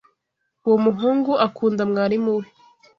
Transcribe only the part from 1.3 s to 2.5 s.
akunda mwarimu we.